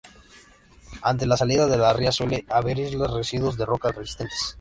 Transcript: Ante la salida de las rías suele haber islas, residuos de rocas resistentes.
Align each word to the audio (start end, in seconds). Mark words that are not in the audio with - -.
Ante 1.03 1.27
la 1.27 1.37
salida 1.37 1.67
de 1.67 1.77
las 1.77 1.95
rías 1.95 2.15
suele 2.15 2.43
haber 2.49 2.79
islas, 2.79 3.11
residuos 3.11 3.55
de 3.55 3.67
rocas 3.67 3.93
resistentes. 3.93 4.43